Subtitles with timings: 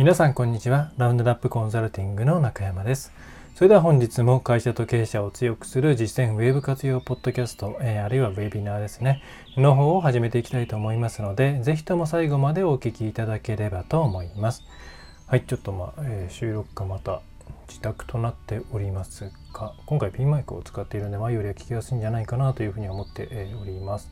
[0.00, 0.92] 皆さんこんにちは。
[0.96, 3.12] ラウンドラップコンサルティングの中山です。
[3.54, 9.22] それでは本日も会社と経営者を強くする実践ウェブ活用ポッドキャスト、えー、あるいはウェビナーですね。
[9.58, 14.64] の方を始めていきたいと思いますのでぜひとも最後までお聞きいただければと思います。
[15.26, 17.20] はいちょっとまあ、えー、収録がまた
[17.68, 24.10] 自宅となっておりますが今回ピンマイクを使っているので前よりは聞きやすいんじゃないかなというふうに思っております。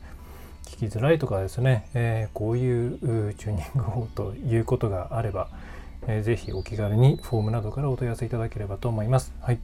[0.69, 5.49] 聞きづらいとかですね、えー、こういうチューニング法ということがあれば、
[6.09, 9.31] えー、ぜひお気軽にフォームなどからお問い合わせいただければと思います。
[9.41, 9.59] はい。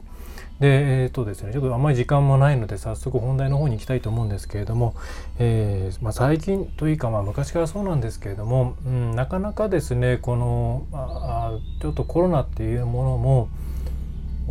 [0.59, 4.94] で、えっ、ー、とですね、ちょっとあんまり時間もないので、早速本題の方に行きたいと思うんですけれども、
[5.40, 13.49] えー、まあ、最近というか、まあ、昔からそうなんですけれども、うん、なかなかですね、この、あちょっとコロナっていうものも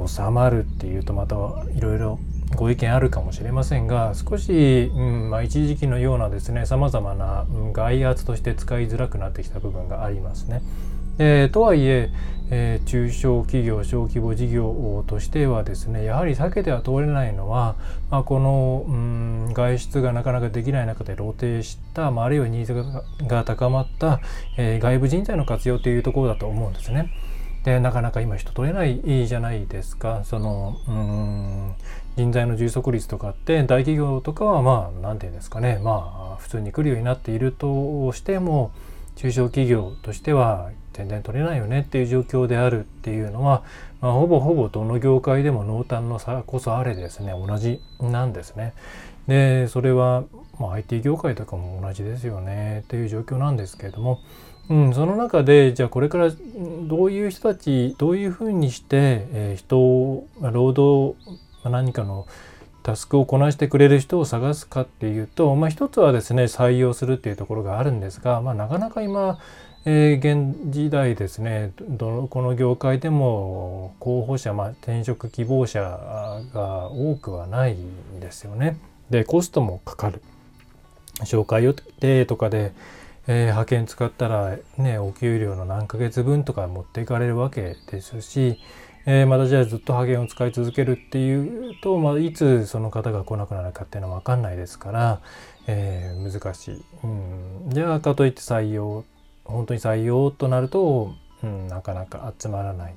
[0.08, 1.36] 収まるっていうと、また
[1.74, 2.18] いろいろ
[2.56, 10.62] ご意見あるかもしれませんが少し、うんまあ、一時期のようなですねさまざまな、外圧として使いづらくなってきた部分がありますね。
[11.18, 12.10] えー、とはいえ
[12.50, 17.76] えー、中小企業小規模事業としてはですねやはり避けては通れないのは、
[18.10, 22.74] まあ、この、うん、外出がなかなかできない中で露呈した、まあ、あるいはニーズ
[23.26, 24.20] が高まった、
[24.58, 27.10] えー、外部人材の活用というところだと思うんですね。
[27.64, 31.74] でなかなか今人取れないじゃないですかそのうん
[32.14, 38.70] 人材の充足率とかって大企業とかはまあ何て言うんですかねまあ普通に来るようになっているとしても
[39.16, 43.62] 中小企業としては全然取れないよねっていう状況であるっていうのは、
[44.00, 48.72] まあ、ほぼほぼどの業界でも濃淡の差こそあれですね同じなんですね。
[49.26, 50.24] でそれは、
[50.58, 54.20] まあ、IT 業界とかも同じですよねっていう状況なんですけれども
[54.68, 61.16] うん、その中でじゃあこれからどういう人たちどういうふうにして、えー、人を労働
[61.64, 62.26] 何かの
[62.82, 69.38] タスクをこなしてくれる人を探すかっていうと、まあ、一つはですね採用するっていうところがあるんですが、まあ、なかなか今、
[69.86, 75.82] えー、現時代ですねどのこの業界でも候補者、まあ、転職希望者
[76.54, 78.78] が多くはないんですよね。
[79.10, 80.22] でコストもかかる。
[81.20, 82.72] 紹介予定とかで
[83.26, 88.58] えー、派遣使ったらねお給料の何ヶ月分とか持っていかれるわけですし、
[89.06, 95.20] えー、またじゃあずっと派遣を使い続けるっていうと、まあ、いつその方が来なくなるかっていうのは分かんないですから、
[95.66, 99.04] え、難しい、うん、じゃあかといって採用
[99.44, 101.12] 本当に採用となると、
[101.42, 102.94] うん、なかなか集まらない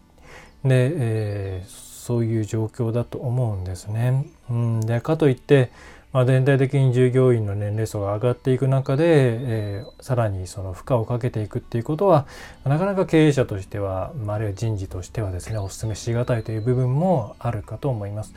[0.63, 4.25] で、えー、そういう状況だと思うんですね。
[4.49, 5.71] うん、でかといって
[6.13, 12.25] まあ、全体的に従業員の年齢層が上がっていく中で、えー、さらにその負荷をかけていくっていうことは
[12.63, 18.33] なかなか経営者としては、まあ、あるいは人事としてはですねお勧めしがたいという部分もあるかと思います。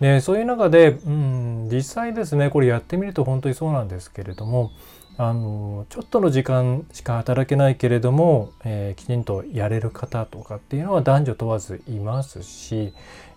[0.00, 4.70] でそういう中で、うん、実際ですねこれやってみると本当にそうなんですけれども
[5.16, 12.92] あのちょっとの時間しか働けないけれども、えー、きちんとやれる方とかっていうのは男女問わずいますし、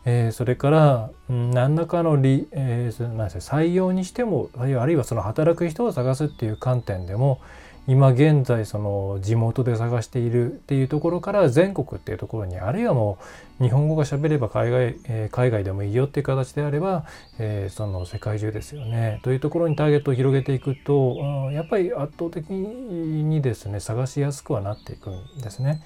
[0.06, 7.40] えー、それから、何らかのり、えー、なんです採用にしてもあるいはその働く人を探すっていう観点でも
[7.88, 13.18] 今現在その地元で探しているっていうところから全国っていうところにあるいはも
[13.62, 17.06] う日本語が喋れば海外、え、海外でもいいよっていう形であれば、
[17.40, 21.16] え、その世界中ですよねというところにターゲットを広げていくと、
[21.54, 25.82] やっぱり圧倒的にですね探しやすくはなっていくんですね。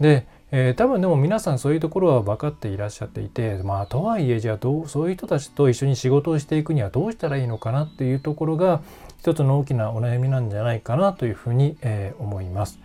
[0.00, 8.82] でえー、多分でも皆さんそういうところは分かっていらっしゃっていてまあとはいえじゃあどうそういう人たちと一緒に仕事をしていくにはどうしたらいいのかなっていうところが
[9.20, 12.78] 一つの大きなお悩みなんじゃないかなというふうに、えー、思います。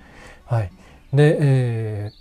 [0.46, 0.72] はい、
[1.14, 2.12] で、え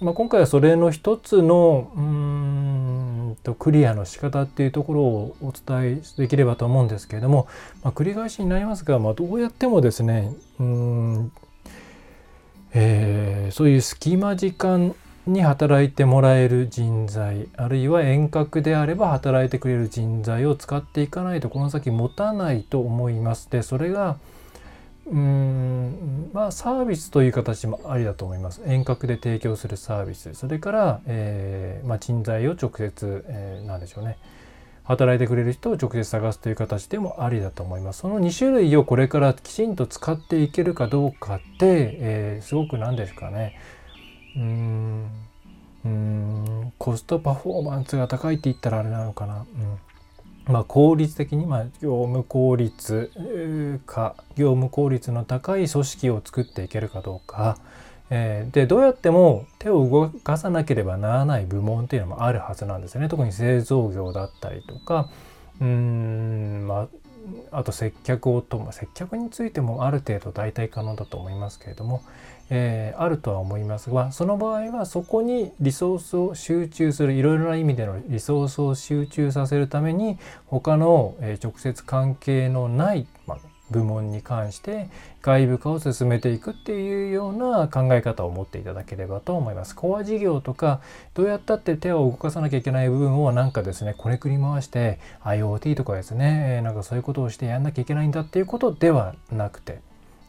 [0.00, 7.48] ー、まあ、今回はそれの一つのうんとクリアの仕方っていうところをお伝えできればと思うんですけれども、
[7.82, 11.32] まあ、繰り返しになりますが、まあ、どうやってもですねうん
[12.74, 14.94] えー、そういう隙間時間
[15.26, 23.48] に働いてもらえる人材あるいは遠隔であれば働いてくれる人材を使っていかないとこの先持たないと思います。
[23.50, 24.16] でそれが
[25.06, 28.62] うんまあサービスという形もありだと思います。
[28.66, 34.18] 遠隔で提供するサービスそれから、えーまあ、人材を直接、えー、何でしょうね
[34.84, 38.00] 働いてくれる人を直接探すという形でもありだと思います。
[38.00, 43.56] その2種類をこれからきちんと使っていけるかどうかって、えー、すごく何ですかね
[44.36, 45.22] うん。
[46.78, 49.38] コストパフォーマンスが高いって言ったらあれなのかな。
[49.38, 50.52] うん。
[50.52, 53.12] まあ、効率的に、まあ、業務効率
[53.86, 57.58] か業務効率の高い組織を作っていけるかどうか、
[58.10, 63.08] えー、でどうやっても手を動かさなければならない部門っていうのもあるはずなんですよね。
[63.08, 65.08] 特に製造業だったりとか。
[65.60, 66.64] うん。
[66.66, 66.88] まあ
[67.52, 72.02] あと接客をと、まあ、接客についてもある程度大体可能だと思いますけれども、
[72.50, 83.38] えー、あるとは思いますがその場合はそこにリソースを集中するいろいろな意味でのリソースを集中させるために他の、えー、直接関係のない、まあ、
[83.72, 84.88] 部門に関して
[85.22, 89.74] 外部化を進めていくっていうような考え方を持っていただければと思います。
[89.74, 90.80] コア事業とか
[91.14, 99.80] どうやったって手を動かさなきゃいけない部分をなんかですねこれくり回して IoT とかですねなんかそういうことをしてやんなきゃいけないんだっていうことではなくて、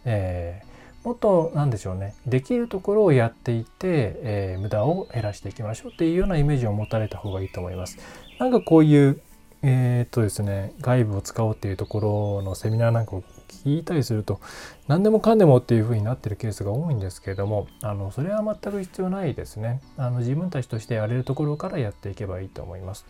[0.05, 0.73] えー
[1.03, 7.97] もっと何でしょうねできるところをやっていって、えー、無駄を減らしていきましょうっていうようなイメージを持たれた方がいいと思います。
[8.39, 9.19] なんかこういう
[9.63, 13.23] えー、っとですね外部を使おうっていうところのセミナーなんかを
[13.65, 14.39] 聞いたりすると
[14.87, 23.05] 何でもかんでもっていう風になってるケースが多いんですけれどもあのそれは全く必要ないですねあの自分たちとしてやれるところからやっていけばいいと思います。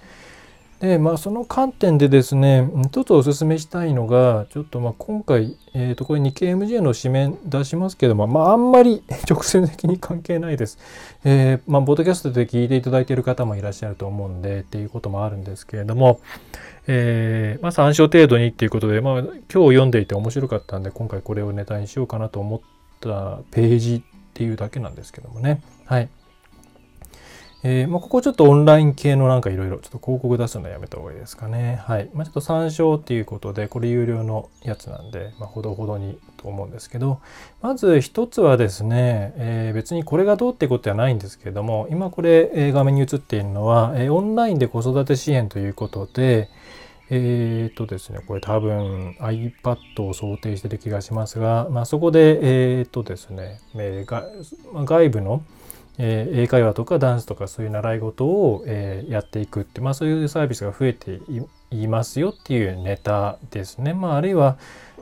[0.83, 10.77] でまあその観点でですね一つお勧めしたいのがちょっとまあ今回、えー、とこれ日経 MJ の紙面出しますけどもまああんまり 直接的に関係ないです。
[11.23, 16.19] えー、まあボードキャストで聞いていただいている方もいらっしゃると思うんでっていうこともあるんですけれども、
[16.87, 22.61] えー、まあ参照程度にっていうことでまあ今日読んでいて面白かったんで今回これをネタにしようかなと思っ
[22.99, 24.01] たページっ
[24.33, 25.61] ていうだけなんですけどもね。
[25.85, 26.09] はい。
[27.65, 31.81] えー、まあ、ここちょっとオンライン系のなんかいろいろちょっと広告出すのやめた方がいいですかね。
[31.85, 32.09] はい。
[32.13, 37.21] まあ、ちょっと参照っていうことで、これ有料のやつなんで、まあ、ほどほどにと思うんですけど、
[37.61, 46.49] まず一つはですね、えー、別にこれがどうってことではないんですけれども、今これ、えー、画面に映っているのは、えオンラインで子育て支援ということで、
[47.09, 55.43] えっ、とですね、これ多分 iPad を想定してる気がしますが、まあ、そこで、えっ、とですね、えー、外部の、
[55.97, 61.19] えー、英会話とかダンスとかそういう習い事を、えー、やっていくって、まあ、そういうサービスが増えて
[61.71, 63.93] いますよっていうネタですね。
[63.93, 64.57] まあ、あるいは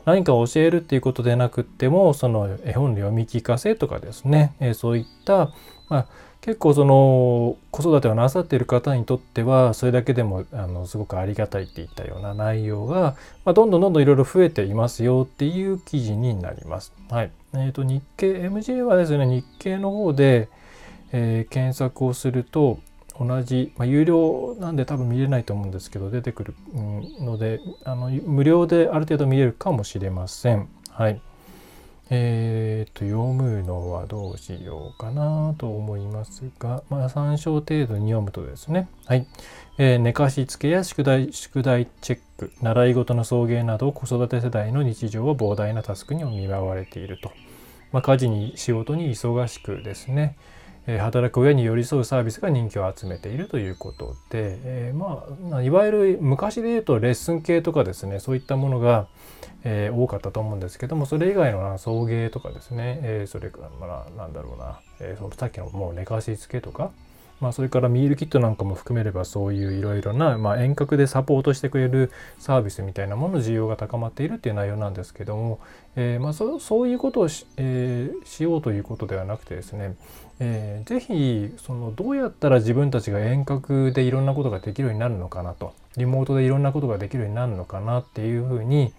[0.06, 5.52] 何か教えるっていうことでなくってもその絵本の読み聞かせとかですね、えー、そういった、
[5.90, 6.08] まあ、
[6.42, 13.16] 結構その子育てをなさっている方にとってはそれだけでもあのすごくありがたいっていったような内容が、
[13.46, 16.94] まあ、どんどんどんどんいろいろ増えていますよっていう記事になります。
[17.10, 17.32] はい。
[17.54, 20.50] え、ー、と日経 MJ はですね日経の方で、
[21.12, 22.80] えー、検索をすると
[23.20, 26.56] 同じ、まあ、有料なんで多分見れないと思うんですけど出てくる
[27.20, 30.68] のであの無料である程度見れるかもしれません。
[30.90, 31.22] はい。
[32.14, 39.26] えー、と読むのはどうしようかなと思いますが、まあ、参照程度に読むとですね、はい
[39.78, 47.32] えー、寝かしつけや宿題宿題チェック習い事の送迎など子育て世代の日常は膨大なタスクに見舞われていると、
[47.94, 50.36] まあ、家事に仕事に忙しくですね、
[50.86, 55.26] 働く親に寄り添うサービスが人気を集めているということで、えー、ま
[55.58, 59.08] あいわゆる昔で言うとレッスン系とかですねそういったものが、
[59.64, 66.92] えー、多かったと思うんですけどもそれ以外の送迎とかですね、えー、それからまあなんだろうな、えそのさっきのもう寝かしつけとか
[67.42, 75.60] まあ、それからミールキットなんかも含めればそういういろいろな、まあ、遠隔でサポートしてくれるサービスみたいなものの需要が高まっているっていう内容なんですけども、
[75.96, 79.96] えー、まあそそういうことをし,、えー、しようということではなくてですね、
[80.40, 88.94] えー、ぜひそのどうやったら自分たちが遠隔でいろんなことができるようになるのかなとリモートでいろんなことができるようになるのかなっていうふうに、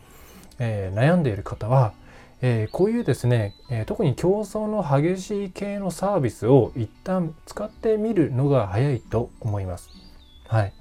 [0.59, 1.93] えー、悩んでいる方は
[2.45, 9.91] えー、こういうですね、えー、特に競争の激しい系のサービスを一旦使ってみるのが早いと思います。
[10.49, 10.73] はい。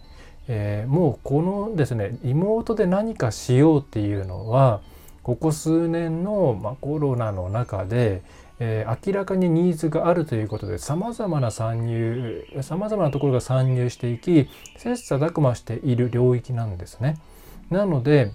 [0.48, 4.82] えー、もうこのですね、リモートで何かしようっていうのは、
[5.22, 8.24] ここ数年の、まあ、コロナの中で、
[8.60, 17.18] えー、明らかにニーズがあるということで様々な参入様々なところが参入していき切磋琢磨している領域なんですね。
[17.70, 18.32] なので、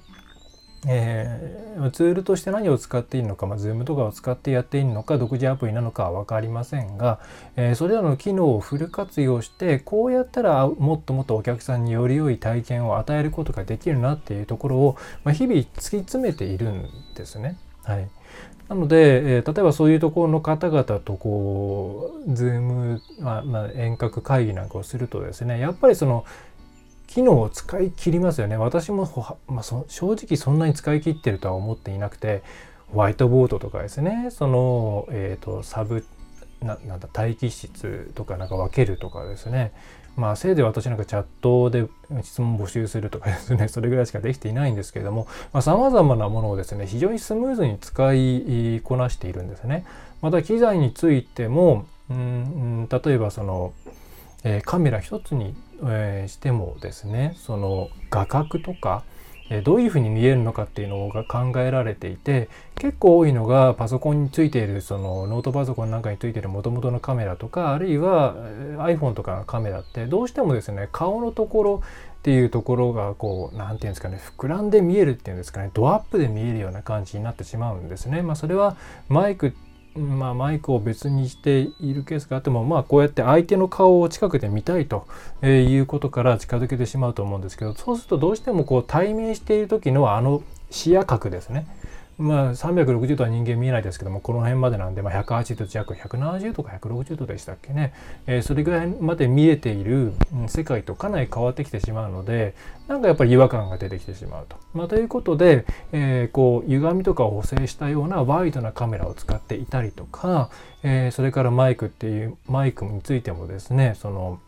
[0.89, 7.19] えー、ツールとして何を使っているのか、まあ、Zoom とかを使ってやっているのか独自アプリなのかは分かりませんが、
[7.57, 17.57] えー、それらの機能をフル活用してこうやったらもっともっとお客さんにより良い体験を与えることができるなっていうところを、まあ、日々突き詰めているんですね。
[17.83, 18.09] はい、
[18.69, 26.25] なので、えー、例えばそういうところの方々とこう Zoom、まあまあ、遠隔会議なんかをするとですねやっぱりその
[27.17, 28.59] 機能を使い切りますよね。
[28.59, 29.09] 私も、
[29.49, 32.43] まあ、正直そんなに使い切ってるとは思っていなくて
[32.93, 34.29] ホワイトボードとかですね。
[34.31, 36.05] その、えーと、サブ
[36.61, 39.73] ななんだ待機室とかなんか分けるとかですね。
[40.15, 41.87] まあせいぜい私なんかチャットで
[42.23, 43.69] 質問募集するとかですね。
[43.73, 45.27] それぐらいしかできていないんですけれども
[45.63, 49.87] さまざ、まなものをですね非常にスムーズに使いこなしているんですね。
[50.21, 53.73] また機材についてもうん例えばその、
[54.45, 55.55] えー、カメラ一つに
[55.85, 59.03] えー、してもですねその画角とか、
[59.51, 68.35] えどういうふうに見えるのかっていうのが考えられていて結構多いのがパソコンについているそのノートパソコンなんかについているもともとのカメラとかあるいは
[68.79, 78.23] iPhone とかのカメラってどうしてもですね顔のところっていうところがこう何て言うんですかね膨らんで見えるっていうんですかねドアップで見えるような感じになってしまうんですね。
[78.23, 78.77] まあ、それは
[79.09, 79.55] マイク
[79.97, 85.07] まあ、マイクを別にしているケースがあっても、まあ、こうやって相手の顔を近くで見たいと
[85.43, 91.67] いうことから近づけてしまうと思うんですけどそうするとどうしてもこう対面している時のあの視野角ですね。
[92.19, 97.93] まあ、360度は人間見えないですけどもこの辺までなんで、まあ、180度弱170とか160度でしたっけね、
[98.27, 100.13] えー、それぐらいまで見えている
[100.49, 102.55] 世界とかなり変わってきてしまうので
[102.89, 104.57] なんかやっぱり違和感が出てきてしまうと。
[104.73, 110.51] まあ、ということで、えー、こう歪みとかを補正したようなワイドなカメラを使っていたりとか、
[110.83, 114.39] えー、それからマイクっていうマイクについてもですねその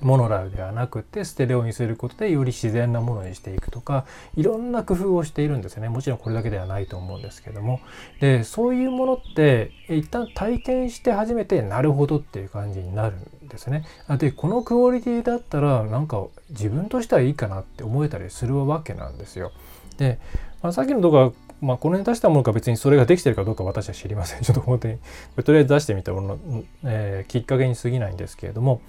[0.00, 5.88] モノラルではなくてステレオにすることでより自然なものにしていくとかいろんな工夫をしているんですよね。
[5.88, 7.80] もちろんこれだけではないと思うんですけども。
[8.20, 13.84] でそういうものって一旦体験して初めてなるほどっていう感じになるんですね。
[14.18, 19.52] でこのクオリティだったらなんか自分としてはいいかなって思えたりするわけなんですよ。
[19.96, 20.18] で、
[20.62, 24.42] まあ、さっきの動画まあ、この辺出したものか別にそれができてるかどうか私は知りません。
[24.42, 24.98] ちょっと本当に、
[25.44, 28.80] とりあえず出してみたものの、えー、きっかけに過ぎないんですけれども、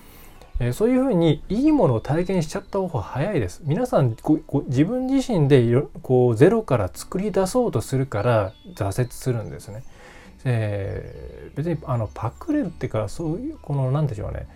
[0.59, 3.61] えー、そういうふうにいいものを体験しちゃった方が早いです。
[3.63, 5.63] 皆さんここ自分自身で
[6.01, 9.83] こうゼロから作り出そうとするから挫折するんですね。
[10.45, 14.47] えー、別にあのパクれるっていうかそういうこの何でしょうね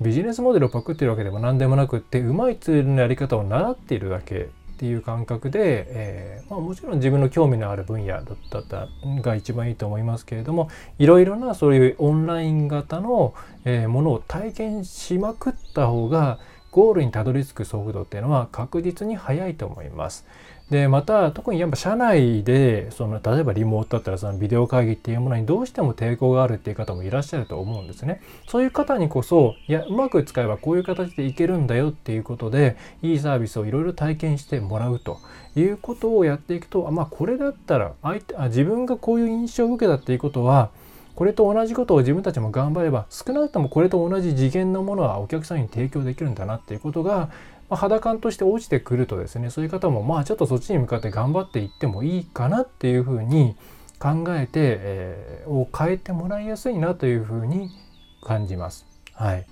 [0.00, 4.48] ビジネスモデルをパクってるわけでも何でもなくってうまいツールのやり方を習っているだけ
[4.82, 8.88] っていう感覚で、えー、まあ、もちろん自分の興味のある分野だった
[9.22, 13.32] が一番いいと思いますけれどもいろいろなそういうオンライン型の、
[13.64, 16.40] えー、ものを体験しまくった方が
[16.72, 20.26] ゴールにたどり着く速度っていうのは確実に速いと思います。
[20.72, 28.22] でまた特にやっぱ社内でその例えばリモートだったらそのビデオ会議っていうものにどうしても抵抗があるっていう方もいらっしゃると思うんですね。
[28.48, 35.18] そういう方にこそいやうまく使えばこういう形でいけるんだよっていうことでいいサービスをいろいろ体験してもらうと
[35.54, 40.70] いうことをやっていくとまあこれだったら相手あ自分がこういう印象を受けたっていうことは
[41.14, 47.28] これと同じことを自分たちも頑張れば少なくともこれと同じ次元のものはお客さんに提供できるんだなっていうことが
[47.72, 53.56] まあ、肌感として落ちてくるとですねそういう方もまあちょっとそっちに向かって頑張っていってもいいかなっていうふうに
[53.98, 57.70] 考えて、えー、を変えてもらいやすいなというふうに
[58.22, 58.84] 感じます。
[59.14, 59.46] はい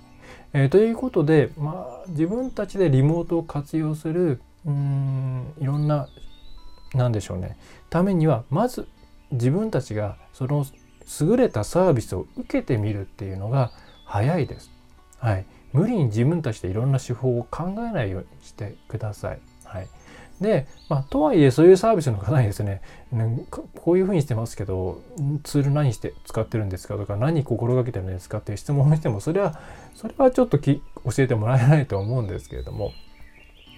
[0.53, 6.07] えー、ということで、まあ、自分たちでリモートを活用するうんいろんな
[6.93, 7.57] 何でしょうね
[7.89, 8.87] ためにはまず
[9.31, 10.63] 自分たちがその
[11.19, 13.71] 優れたサービスを受けてみるっていうのが
[14.05, 14.69] 早いです。
[15.17, 19.39] はい、無理に自分たちでいろんな手法を考えないようにしてください。
[19.63, 19.87] はい、
[20.41, 22.81] で、まあ、とはいえそういうサービスの方にですね
[23.49, 25.01] こういうふうにしてますけど
[25.43, 29.59] ツール何して使ってるんですかとか何心がけてるんですかっていう質問をしてもそれは
[29.95, 32.91] それはちょっとき教えてもらえないと思うんですけれども。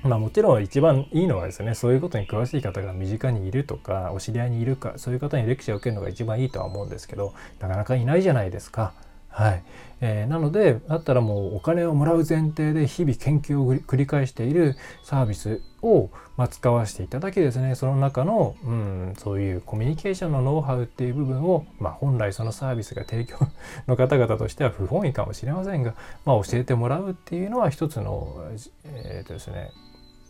[0.03, 8.93] まあもちろん一番いいのはですねそういうことに詳しい方が身近にいるとかお知り合いにいるかそういう方にレクチャーを受けるのが一番いいとは思うんですけどなかなかいないじゃないですか。
[9.33, 9.63] はい、
[9.99, 17.73] えー、なのでだったらもうお金をもらう前提で日々研究を繰り返しているサービスを、まあ、使わせていただきですね。
[17.73, 23.37] その中の、うん、そういうコミュニケーションのノウハウっていう部分を、まあ、本来そのサービスが提供
[23.87, 28.45] の方々としては不本意かもしれませんが、まあ、教えてもらうっていうのは一つの、
[28.85, 29.71] えーとですね、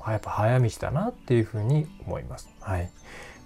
[0.08, 2.50] やっぱ早道だなっていうふうに思います。
[2.62, 2.90] はい。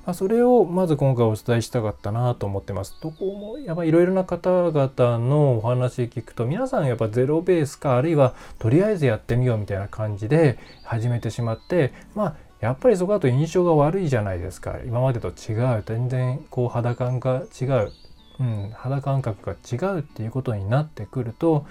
[0.08, 2.96] まあ、それをまず今回お伝えしたかったなと思ってます。
[3.02, 17.92] どこもやっぱいろいろな方々のお話聞くと皆さんやっぱゼロベースかあるいはとりあえずやってみようみたいな感じで始めてしまってまあやっぱりそこだと印象が悪いじゃないですか今までと違う全然こう肌感が違う、
[18.40, 21.66] うん、肌感覚が違うっていうことになってくると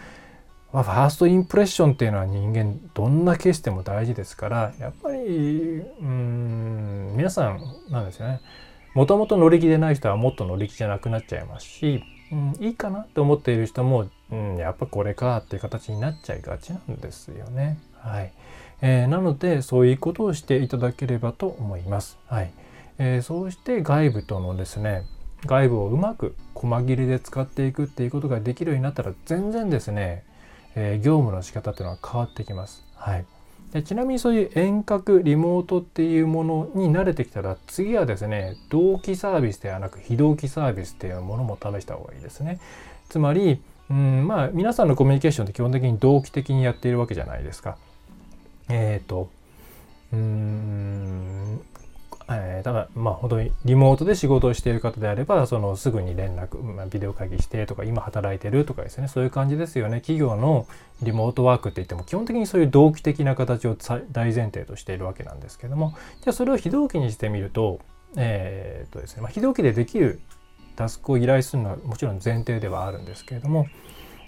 [0.76, 8.42] まあ、ファーストインプレッションっていうのは人間どんなケースでも大事ですからやっぱりうん皆さんなんですよね
[8.92, 17.78] もともと乗り気でない人はもっと乗り気じゃなくなっちゃいますし、うん、いいかなって思っている人も、うん、やっぱこれかっていう形になっちゃいがちなんですよね。
[17.94, 18.32] はい
[18.82, 22.18] えー、なのでそういうことをしていただければと思います。
[22.26, 22.50] はい
[22.98, 25.04] えー、そうして外部とのですね
[25.46, 30.24] 外部をうまく細切れで使っていくっていうことができるようになったら全然ですね
[30.76, 32.84] えー、業務の仕方っていうのは変わってきます。
[32.94, 33.24] はい、
[33.72, 42.60] でちなみにそういう遠隔リモートっていうものに慣れてきたら次はですね同期サービスではなく非同期サービスっていうものも試した方がいいですね。
[43.08, 47.78] つまりうんまあ皆さんのコミュニケーションって基本的に同期的にやっているわけじゃないですか。
[48.68, 49.30] えっ、ー、と
[50.12, 51.35] うん
[52.66, 59.08] えー、ただまあ本当にリモートで仕事をしている方であればそのすぐに連絡、まあ、ビデオ会議してとか今働いてるとかですね。
[59.08, 60.00] そういう感じですよね。
[60.00, 60.66] 企業の
[61.02, 65.94] リモートワークって言っても基本的にそういう同期的な形を大前提としているわけなんですけども。
[66.22, 67.80] じゃあそれを非同期にしてみると
[68.16, 70.20] えー、っとですね、まあ、非同期でできる
[70.74, 73.66] タスクを依頼するのはもちろん前提ではあるんですけれども、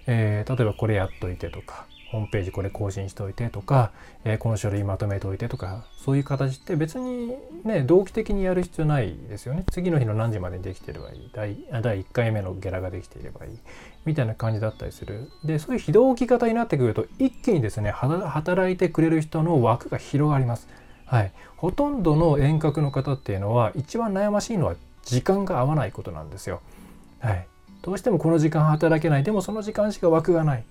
[0.06, 3.90] えー、例えばこれやっといてとかホームページこれ更新しておいてとか、
[4.24, 7.34] えー、この書類まとめておいてとかそういう形って別に
[7.64, 9.64] ね同期的にやる必要ないですよね。
[9.70, 11.30] 次の日の何時までにできてればいい。
[11.34, 13.58] 第第1回目のゲラができていればいい。
[14.06, 15.30] みたいな感じだったりする。
[15.44, 20.66] でそういう非同期型になってくると一気にですね働いてくれる人の枠が広がります。
[21.04, 26.60] はい、ほとんどの遠隔の方っていうのは一番悩ましいのは時間が合わないことなんですよ。
[27.20, 27.46] はい、
[27.82, 29.24] どうしてもこの時間働けない。
[29.24, 30.64] でもその時間しか枠がない。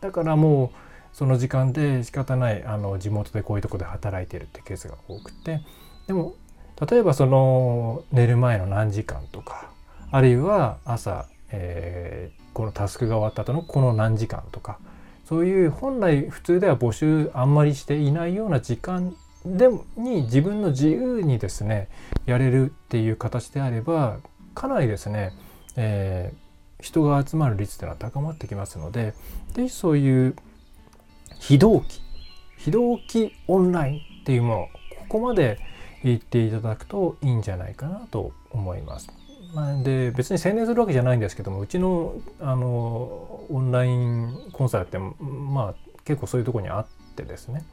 [0.00, 0.70] だからもう
[1.12, 5.60] その時間で仕方ないあの地元でこういうとこで働いてるってケースが多くて
[6.06, 6.34] でも
[6.88, 9.70] 例えばその寝る前の何時間とか
[10.10, 14.78] あるいは朝、えー、このタスクが終わった後のこの何時間とか
[15.26, 19.14] そういう本来普通では募集あんまりしていないような時間
[19.44, 21.88] でに自分の自由にですね
[22.26, 24.18] やれるっていう形であれば
[24.54, 25.32] かなりですね、
[25.76, 29.14] えー、人が集まる率っていうのは高まってきますので
[29.50, 30.36] 是非そういう
[31.38, 32.00] 非同期
[32.56, 34.68] 非同期オンラインっていうもの
[35.00, 35.58] ここまで
[36.04, 39.08] 言っていただくといいんじゃないかなと思います。
[39.54, 47.64] まあ、で別に宣伝するわけじゃないんですけどもうちのあのオンラインコンサルってまあ結構そういうとこにあってですね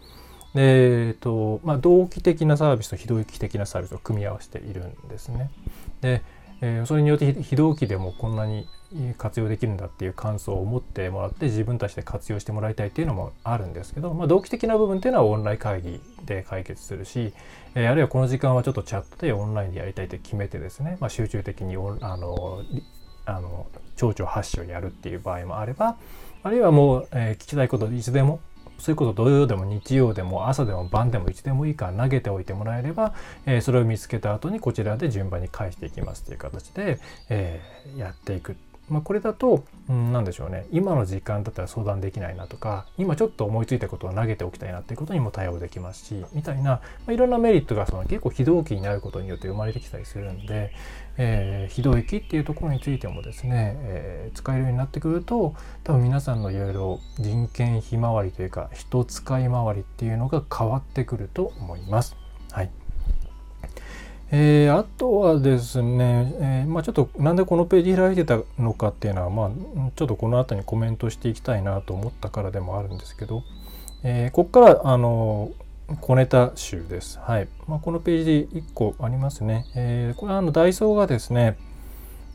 [0.56, 5.52] でえっとまあ、同期的なサービスと非同期的なサービスを組み合わせているんですね。
[6.02, 6.24] で、
[6.62, 8.66] えー、それによって非同期でもこんなに
[9.17, 17.34] 活用できるんだっていう感想を持ってもらって自分たちで活用してもらいたいっていうのもあるんですけど、まあ、同期的な部分っていうのはオンライン会議で解決するし、
[17.75, 22.63] えー、あるいはこの時間はちょっとチャットでオンラインでやりたいって決めてですね、まあ、集中的にあの
[23.25, 23.67] あの
[23.98, 25.97] 町長発信をやるっていう場合もあれば
[26.43, 28.39] あるいはもう、えー、聞きたいこといつでも
[28.80, 33.13] そういうこと土曜でも日曜でも朝でも晩でもいつでもいいから投げておいてもらえれば、
[33.45, 38.56] えー、それを見つけた後にこちらで順番に返していきますという形で、えー、やっていく。
[38.89, 50.71] まあ、これだと、うん、何でしょうね今の時間だったら相談できないなとか今ちょっと思いついたことを投げておきたいなっていうことにも対応できますしみたいな、まあ、いろんなメリットがその結構非同期になることによって生まれてきたりするんで、
[51.17, 62.15] えー、非同域っていうところについてもですね、えー、使えるようになってくると多分皆さんのいろいろ人件費回りというか人使い回りっていうのが変わってくると思います。
[64.30, 73.44] えー、あとはですね、えー、まあ、ちょっとなんでこのページ開いてたのかっていうのは、まあ、ちょっとこの後にコメントしていきたいなと思ったからでもあるんですけど、
[74.04, 75.52] えー、ここからあの
[76.02, 77.20] 小ネタ集です。
[77.20, 77.48] はい。
[77.68, 79.66] まあ、このページ1個ありますね。
[79.76, 81.58] え、これはあのダイソーがですね、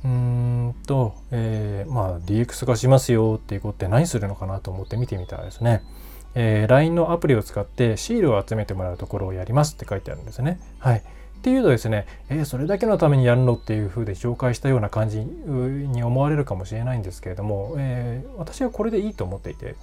[0.05, 5.83] うーんと、え、まあ DX 化しますよっていうことで何するのかなと思って見てみたらですね、
[6.35, 10.59] え、LINE のアプリを使ってシールを集めてもらうところをやりますって書いてあるんですね。
[10.79, 11.03] はい。
[11.43, 19.75] っていうとですね、えー、それだけのためにやるのっていうふうで紹介したような感じに思われるかもしれないんですけれども、えー、私はこれでいいと思っていて、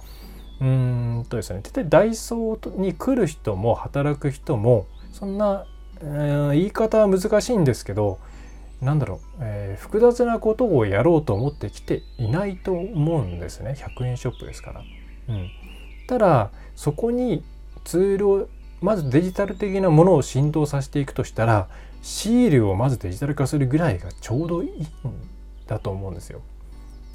[0.62, 5.66] うんとですね大体ダイソーに来る人も働く人もそんな、
[6.00, 8.18] えー、言い方は難しいんですけど
[8.80, 14.80] なんだろう、えー、複雑なことをやろうと思ってきていないと思うんですね100円ショップですから。
[15.28, 15.50] うん、
[16.08, 17.44] ただそこに
[17.84, 18.48] ツールを
[18.80, 21.68] まずデジタル的なものを浸透させていくとしたら
[22.02, 24.86] シールをまずデジタル化するぐらいがちょうどいいん
[25.66, 26.40] だと思うんですよ。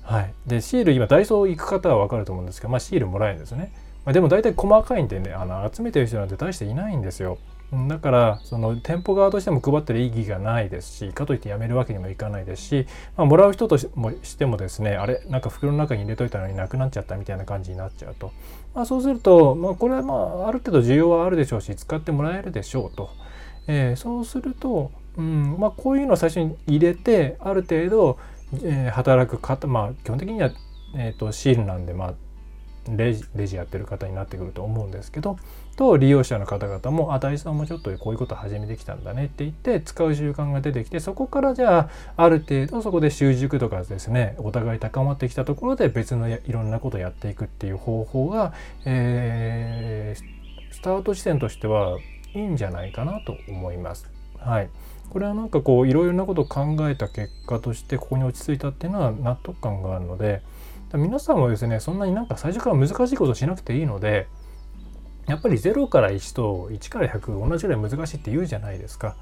[0.03, 3.71] はい、でシール今ダイソー行く方は分かると思うんですけど、まあ、シールもらえるんですね、
[4.05, 7.39] まあ、でも大体細かいんでねあの集めてる人なんて大していないんですよ。
[7.87, 13.87] だからその店舗側としても配ってる意義がないですしかといってやめるわけにもいかないですし、まあ、もらう人とし
[14.37, 18.31] てもですねあれなんか袋の中に入れといたのになくなっちゃったみたいな感じになっちゃうと、
[18.73, 23.09] まあ、そうすると、まあ、これはまあある程度需要はあるでしょうし使ってもらえるでしょうと、
[23.67, 28.19] えー、そうすると、うんまあ、こういうのを最初に入れてある程度
[28.63, 30.51] えー、働く方まあ基本的には、
[30.95, 32.13] えーと、シールなんで、まあ、
[32.89, 35.37] レジレジやってる方になってくると思うんですけど
[35.75, 48.53] と利用者の方々も「あ大さんもちょっとこういうこと始めてきたんだね」って言って使う習慣が出てきてそこからじゃあある程度そこで習熟とかですねお互い高まってきたところで別のいろんなことやっていくっていう方法が、
[48.85, 51.97] えー、スタート地点としては
[52.33, 54.09] いいんじゃないかなと思います。
[54.37, 54.69] はい、
[55.09, 60.41] これはなんかこういろいろなことを考えた結果としてここに落ち着いたっていうのは納得感があるので
[60.93, 64.27] 皆さんもですねそんなになんか最初から難しいことしなくていいので
[65.27, 69.15] やっぱり0から1と1から100同じぐらい難しいって言うじゃないですか。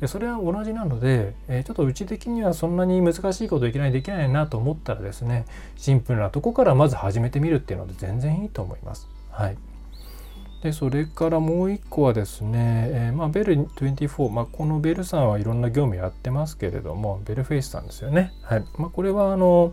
[0.00, 9.08] でそれは同じなので、え、ちょっとうち的にはそんなに難しいこといきなりできないなと思ったらですねシンプルなとこからまず始めてみるっていうので全然いいと思います。
[9.30, 9.56] はい、
[10.62, 18.32] でそれからもう一個はですね、えー、まあ、ベル24、まあ、このベルさんはいろんな業務やってますけれどもベルフェイスさんですよね。
[18.42, 19.72] はいまあ、これはあの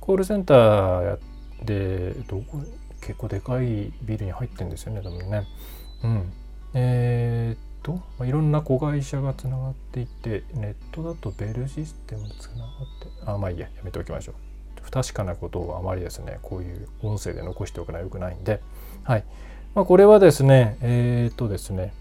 [0.00, 1.18] コールセンター
[1.64, 2.60] でどこ
[3.02, 5.46] 結構でかいビルに入ってんですよね多分ね。
[6.04, 6.32] うん、
[6.74, 12.68] えー、っと、まあ、いろんな子会社がつながっていてネットだとベルシステムつながっ
[13.00, 14.34] てあまあいいややめておきましょう。
[14.82, 18.60] 不確かなことをあまりですねこういう音声で残しておくのはよくないんで
[19.04, 19.24] はい。
[19.74, 21.94] まあ、これはですね、えー、っとですね、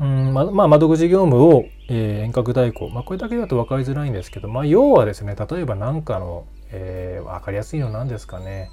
[0.00, 8.70] うんままあ、窓口業務を、えー、遠隔代行、まあ、これだけだと分かりづらいんですけど、まあ、要はですね例えば何かの、えー、分かりやすいの何ですかね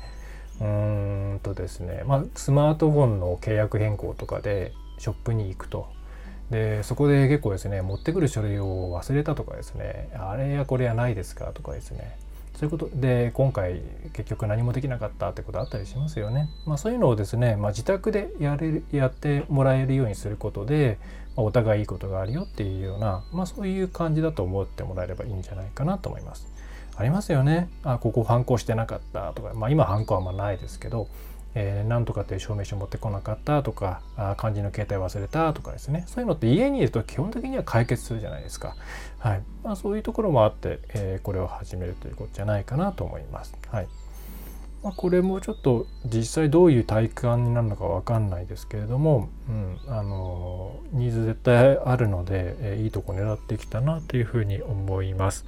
[0.61, 5.87] うんとですね、まあ、スマートフォンの契約変更とかでショップに行くと
[6.49, 12.17] でそこで結構ですね持ってくる書類を忘れたとかですねあれやこれやないですかとかですね
[12.55, 13.81] そういうことで今回
[14.13, 16.49] 結局何もできなかったってことあったりしますよね。
[16.65, 20.97] まあ、そういうのをですね、まあ、自宅でやれるやってもらえるようにすることで、
[21.35, 26.47] まあ、お互いいいことがあるよっていうような、まあ、そういう感じだと思ってもらえればいいんじゃないかなと思います。
[26.97, 27.69] ありますよね。
[27.83, 31.07] あここ反抗してなかったとか、まあ、今反抗はまないですけど
[31.55, 38.75] えー、なんとかっていう証明書持ってこなかったとかあ漢字の携帯忘れたとかですねそういうのって家にいると基本的には解決するじゃないですか、
[39.19, 43.55] はいまあ、そういうところもあって、えー、これを始めるということじゃないかなと思います。
[43.69, 43.87] はい
[44.83, 55.45] まあ、これもちょっと実際どういう体感になるのか分かんないですけれども、うん、あのニーズ絶対あるので、えー、いいとこ狙ってきたなというふうに思います。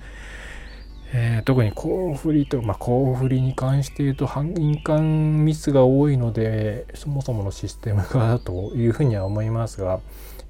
[1.14, 10.02] えー、特にコーフリと、まあ、コーフリに関して言うと印鑑ミスが多いのでそもそものシステムがというふうには思いますが、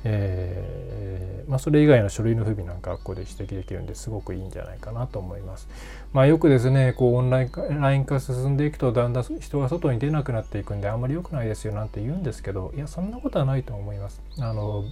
[0.04, 5.67] えー、まあ、それ以外の書類の不備なんかここで指摘できるんですごくいいんじゃないかなと思います。
[6.12, 14.22] まあ、よくですねこうオンラインライン化進んでいくとだんだん人が外に出なくなっていくんであんまり良くないですよなんて言うんですけどいやそんなことはないと思います。
[14.39, 14.86] あの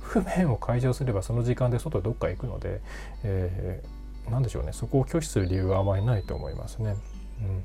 [0.00, 2.80] 不便を解消すればその時間で外どっか行くので、
[3.22, 3.97] えー
[4.30, 6.96] 何でしょうねそこを拒否する理由はあまりないと思いますね。
[7.40, 7.64] うん、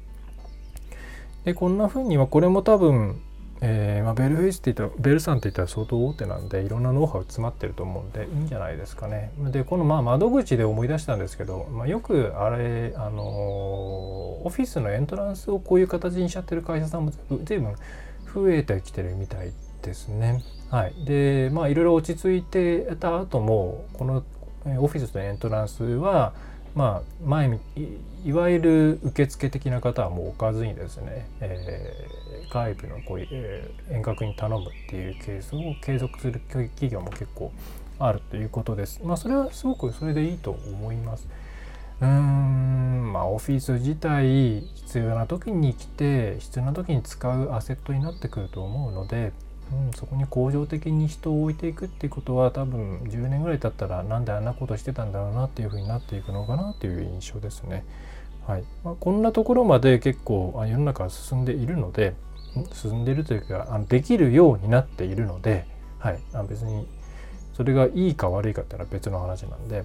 [1.46, 3.22] でこんな風にはこれも多分、
[3.62, 9.32] えーまあ、ベルフェイスって言ったらベルさんって言ったら相当大手なんでいろんなノウハウ詰まってると思うんでいいんじゃないですかね。
[9.52, 17.12] でこのまあ窓口で思い出したんですけど、まあ、よくあれあのー、オフィスのエントランスをこういう形にしちゃってる会社さんも
[17.44, 17.76] 随分
[18.34, 20.44] 増えてきてるみたいですね。
[20.70, 24.24] はい、でまあいろいろ落ち着いてた後もこの
[24.80, 26.34] オフィスのエントランスは
[26.76, 27.60] まあ、前
[28.26, 37.52] いわゆる受付的な方はもう置かずにですね、えー、外部のこう、えー、遠隔に頼むっていうケースを継続する企業も結構
[38.00, 39.02] あるということです。
[39.04, 41.28] まあ、それはすごくそれでいいと思います。
[42.02, 49.32] うーんまあオフィス自体必要な時に来て必要な時に使うアセットになってくると思うので
[49.72, 57.86] うん、そこに恒常的に人を置いていくっていうことは多分10年ぐらい経ったらなんであんなことしてたんだろうなっていうふうになっていくのかなっていう印象ですね。
[58.46, 58.64] はい。
[58.84, 62.14] まあ、こんなところまで結構世の中は進んでいるので
[62.74, 65.66] 進んでいるというかあのできるようになっているので、
[66.00, 66.88] はい、あ別に
[67.54, 69.84] それがいいか悪いかっていうのは別の話なんで、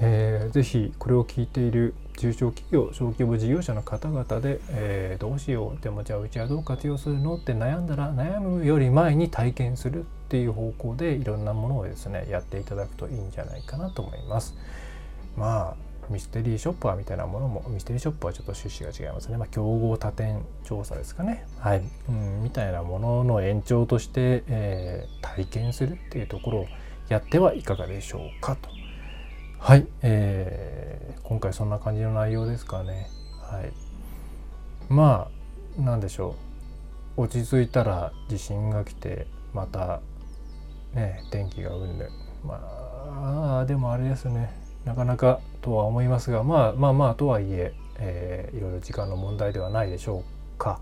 [0.00, 14.54] えー、ぜひこれを聞いている中小企業小規模事業者の方々で、えー、どうしようでもじゃあうちはどう活用するのって悩んだら悩むより前に体験するっていう方向でいろんなものをですねやっていただくといいんじゃないかなと思います。
[15.36, 21.82] まあミステリーショッパーみたいなものもミステリーショップはちょっと趣旨が違いますね、まあ、競合多点調査ですかね、はい。
[22.08, 26.66] うん、みたいなものの延長として、えー、体験するっていうところを
[27.08, 28.75] やってはいかがでしょうかと。
[29.58, 33.08] はい、えー、今回そんな感じの内容ですかね。
[33.40, 33.72] はい、
[34.88, 35.28] ま
[35.78, 36.36] あ何でしょ
[37.16, 37.22] う。
[37.22, 40.00] 落ち着いたら地震が来てまた
[40.94, 42.10] ね天気がうんぬ
[42.44, 44.52] まあでもあれですね。
[44.84, 50.22] なかなかとは思いますがまあまあまあとはいええー、いろいろ時間の問題ではないでしょ
[50.56, 50.80] うか、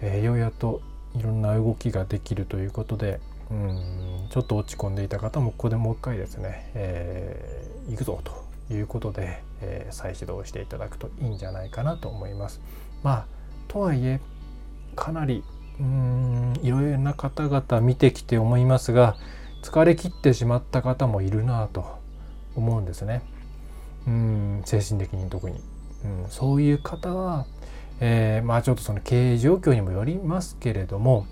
[0.00, 0.82] えー、ようやと
[1.14, 3.20] いろんな動きができるということで
[3.52, 12.60] うんちょっと落ち込んでいた方もここでもう一回ですね、えー、行くぞということで、えー、再始動していただくといいんじゃないかなと思います。
[13.02, 13.26] まあ
[13.68, 14.20] とはいえ
[14.96, 15.44] かなり
[15.78, 19.16] うんいろいろな方々見てきて思いますが
[19.62, 21.84] 疲れ切ってしまった方もいるなと
[22.56, 23.22] 思うんですね。
[24.06, 25.60] うん精神的に特に、
[26.04, 27.44] うん、そういう方は
[28.04, 31.26] えー、まあちょっとその経営状況にもよりますけれども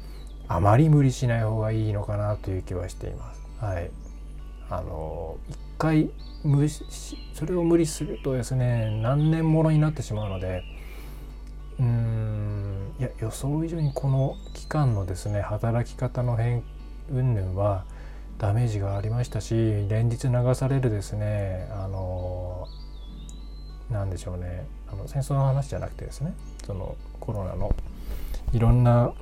[0.52, 3.40] あまり無理しない方がいいのかなという気はしています。
[3.60, 3.88] はい、
[4.68, 6.10] あの一回
[6.42, 6.84] 無視
[7.34, 10.64] それを無理するとですね何年ものになってしまうので
[11.78, 16.64] うーんいや予想以上にこの期間のですね働き方の変
[17.12, 17.84] 云々は
[18.38, 19.54] ダメージがありましたし
[19.88, 22.66] 連日流されるですねあの
[23.88, 26.34] なんでしょうねあの戦争の話じゃなくてですね
[26.66, 27.72] そのコロナの
[28.52, 29.12] いろんな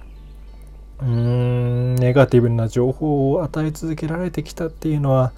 [1.01, 5.33] うーんネガティブな情報を与え続けられてきたっていうのは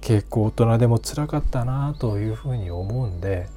[0.00, 3.48] 結構大人でも辛かったなというふうに思うんで、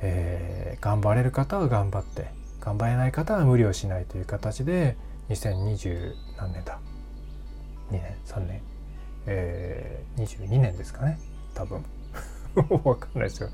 [0.00, 2.28] えー、頑張れる方は頑張って
[2.60, 4.96] 頑張れない方は無理をしないという形で
[5.30, 6.78] 2020何年だ
[7.90, 8.62] ？2年？3年、
[9.26, 11.18] えー、22年ですかね？
[11.54, 11.84] 多分。
[12.84, 13.48] わかんないですよ、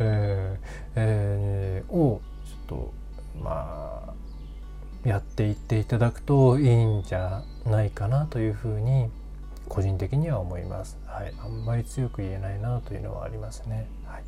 [0.00, 2.92] えーえー、をちょっと
[3.40, 4.09] まあ
[5.04, 9.08] やっていっていただくといいんじゃないかなというふうに
[9.68, 10.98] 個人的には思います。
[11.06, 13.86] はい、あんまり強く言えないなというのはありますね。
[14.04, 14.22] はい、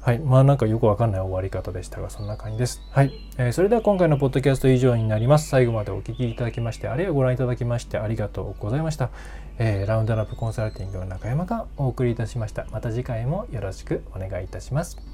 [0.00, 2.82] はい、まあなんかよくわかんない終わり方でしたがそんな感じです。
[2.90, 5.48] はい、えー、それでは今回のポッドキャスト以上になります。
[5.48, 9.10] 最後までお聴きいただきましてあるいはご覧いただきましてありがとうございました。
[9.58, 12.66] えー、ラウンドラップコンサルティングの中山がお送りいたしました。
[12.72, 15.13] また次回もよろしくお願いいたします。